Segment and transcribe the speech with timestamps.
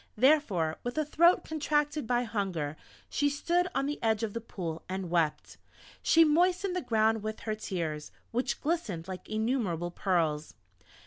[0.17, 2.75] Therefore, with a throat contracted by hunger,
[3.07, 5.57] she stood on the edge of the Pool and wept;
[6.01, 10.55] she moistened the ground with her tears, which glistened like innumerable pearls.